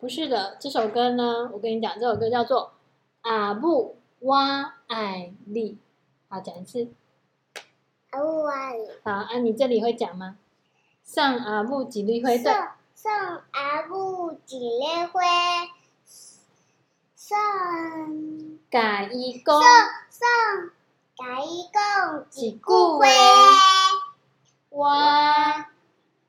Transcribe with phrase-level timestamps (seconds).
[0.00, 2.72] 不是的，这首歌呢，我跟你讲，这首歌叫做
[3.28, 5.72] 《阿布哇爱你》。
[6.26, 6.88] 好，讲一次。
[8.08, 8.88] 阿布哇爱你。
[9.04, 10.38] 好，啊，你这里会讲吗？
[11.04, 12.38] 送阿布几粒灰。
[12.38, 12.50] 送
[12.94, 13.12] 送
[13.50, 15.20] 阿母一蕊花。
[17.14, 17.36] 送。
[18.70, 19.60] 甲伊讲。
[19.60, 19.68] 送
[20.08, 20.26] 送。
[21.18, 23.06] 甲伊讲一句话。
[24.70, 24.88] 我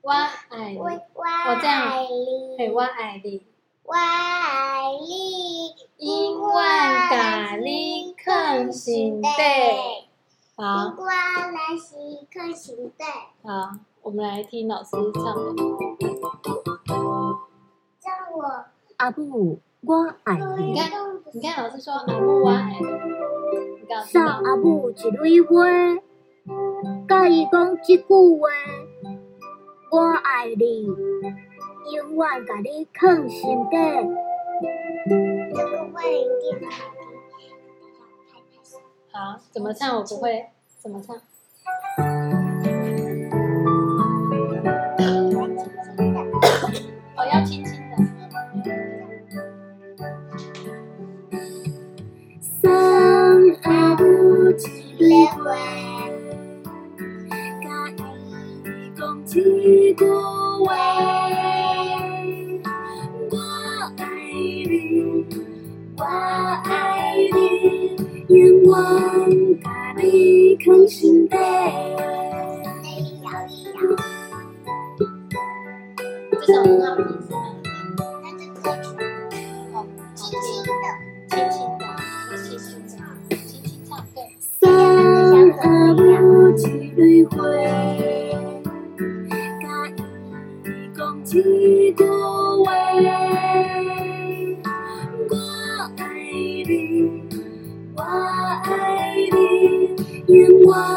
[0.00, 0.78] 我爱你。
[0.78, 0.90] 我
[1.60, 2.04] 这样。
[2.58, 3.46] 嘿，我爱你。
[3.90, 6.54] 我爱你，永远
[7.10, 9.28] 甲你藏心底。
[10.54, 10.94] 好。
[10.96, 11.96] 我来是
[12.32, 13.04] 藏心底。
[13.42, 13.72] 好，
[14.02, 15.54] 我们来听老师唱的。
[17.98, 18.64] 叫我
[18.98, 20.70] 阿布，我爱你。
[20.70, 20.92] 你看，
[21.32, 22.86] 你看，老师说阿布我爱你。
[24.06, 25.66] 送阿母一蕊花，
[27.08, 28.48] 甲伊讲一句话，
[29.90, 30.86] 我爱你。
[31.92, 33.76] 永远甲你藏心底。
[35.54, 37.40] 这个会有点难听。
[39.12, 39.16] 好，
[39.50, 39.96] 怎么唱？
[39.96, 40.46] 我不会。
[40.78, 41.16] 怎么唱？
[47.16, 47.96] 哦，要轻轻的。
[52.62, 52.70] 送
[53.62, 54.02] 阿母
[54.50, 54.52] 一
[54.98, 55.38] 蕊花，
[57.62, 57.94] 甲伊
[58.96, 59.28] 讲一
[59.94, 60.00] 句
[60.64, 61.69] 话。
[68.28, 69.66] 永远把
[70.00, 71.36] 你藏心底。
[76.30, 77.36] 这首很好听，是吗？
[78.22, 78.86] 那就可以
[79.74, 79.76] 哦，
[80.14, 80.86] 轻轻的，
[81.28, 81.82] 轻轻的，
[82.38, 82.94] 轻轻唱，
[83.28, 83.30] 轻
[83.64, 84.16] 轻唱，对。
[84.60, 84.62] 送
[85.58, 85.64] 阿
[85.94, 85.98] 母
[86.56, 86.58] 一
[86.94, 87.34] 蕊花，
[89.60, 89.64] 甲
[90.64, 91.28] 伊讲一
[91.92, 91.98] 句
[92.64, 92.68] 话。
[100.32, 100.88] 愿望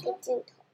[0.00, 0.65] 一个镜头？